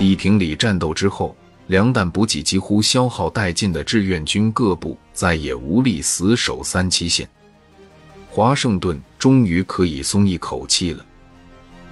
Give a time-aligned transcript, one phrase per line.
[0.00, 7.28] 砥平里战斗之后，粮弹补给几乎消耗殆尽的志愿军各部再也无力死守三七线，
[8.30, 11.04] 华盛顿终于可以松一口气了，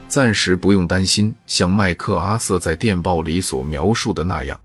[0.09, 4.59] 暂时不用担心像麦克阿瑟在电报里所描述的那样，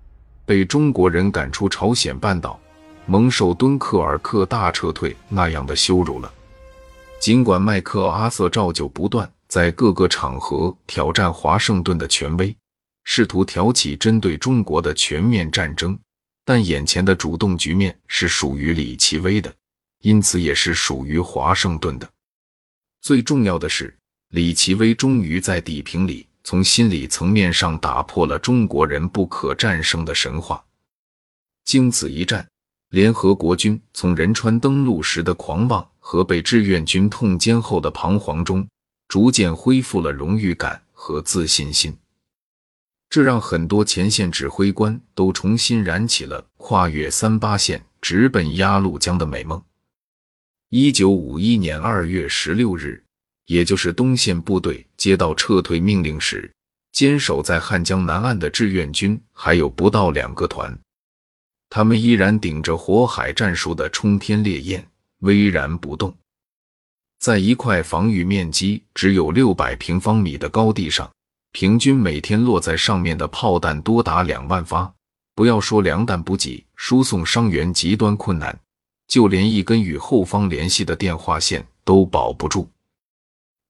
[0.46, 2.58] 被中国人赶出朝鲜半岛。
[3.04, 6.32] 蒙受敦刻尔克大撤退那样的羞辱了。
[7.20, 12.56] 尽管麦克阿瑟照旧不断在各个场合挑战华盛顿的权威，
[13.04, 15.98] 试图挑起针对中国的全面战争，
[16.44, 19.54] 但眼前的主动局面是属于李奇微的，
[20.00, 22.10] 因此也是属于华盛顿的。
[23.00, 23.96] 最重要的是，
[24.30, 30.64] 李奇微终于在底平里从心理层面上打破了中国人不可战胜的神话。
[31.64, 32.46] 经此一战。
[32.90, 38.64] 联合国军从仁川登陆时的狂妄和被志愿军痛歼后的彷徨中，
[39.08, 41.92] 逐渐恢复了荣誉感和自信心。
[43.14, 49.62] 这让很多前线指挥官都重新燃起了跨越三八线直奔鸭绿江的美梦。
[50.70, 53.04] 一九五一年二月十六日，
[53.46, 56.52] 也就是东线部队接到撤退命令时，
[56.90, 60.76] 坚守在汉江南岸的志愿军还有不到两个团。
[61.70, 64.84] 他们依然顶着火海战术的冲天烈焰，
[65.20, 66.12] 巍然不动，
[67.20, 71.08] 在一块防御面积只有六百平方米的高地上，
[71.54, 74.92] 平均每天落在上面的炮弹多达两万发。
[75.36, 78.58] 不要说粮弹补给、输送伤员极端困难，
[79.06, 82.68] 就连一根与后方联系的电话线都保不住。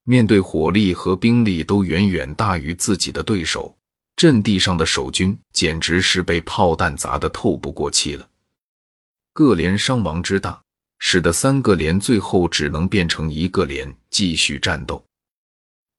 [0.05, 3.77] 面对火力和兵力都远远大于自己的对手。
[4.17, 8.27] 阵地上的守军简直是被炮弹砸得透不过气了，
[9.35, 10.59] 各连伤亡之大，
[11.01, 15.05] 使得三个连最后只能变成一个连继续战斗。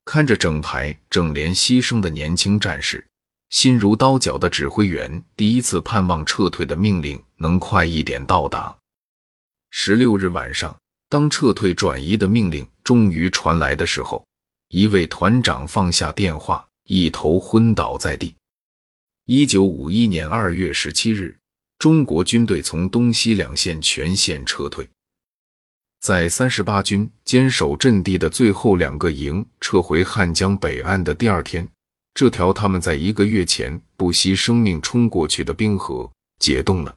[0.06, 3.06] 看着整排整连牺牲的年轻战士，
[3.50, 8.74] 心如刀绞的指挥员第一次盼望撤退的命令能快一点到达。
[9.72, 10.74] 十六日晚上，
[11.10, 14.26] 当撤退转移的命令终于传来的时候，
[14.70, 16.66] 一位团长放下电话。
[16.88, 18.36] 一头昏倒在地。
[19.26, 21.36] 一九五一年二月十七日，
[21.80, 24.88] 中国军队从东西两线全线撤退。
[26.06, 31.68] 在三十八军坚守阵地的最后两个营撤回汉江北岸的第二天，
[32.14, 36.08] 这条他们在一个月前不惜生命冲过去的冰河
[36.38, 36.96] 解冻了。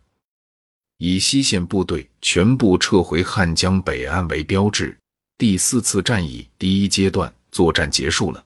[0.99, 4.95] 以西线部队全部撤回汉江北岸为标志，
[5.39, 8.45] 第四次战役第一阶段作战结束了。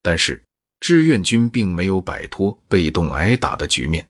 [0.00, 0.40] 但是
[0.78, 4.06] 志愿军并没有摆脱被动挨打的局面，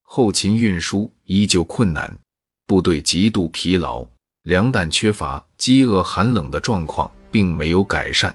[0.00, 2.18] 后勤运输依旧困难，
[2.66, 4.02] 部队极度疲劳，
[4.44, 8.34] 粮弹缺乏，饥饿寒冷的状况并没有改善。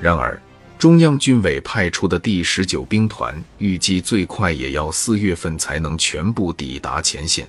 [0.00, 0.42] 然而，
[0.76, 7.48] 中央军委派出的第十九兵团预计最快也要四月份才能全部抵达前线，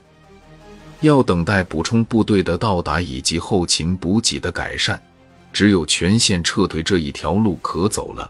[1.01, 5.01] 要等待补充部队的到达以及后勤补给的改善。
[5.51, 8.29] 只有全线撤退这一条路可走了。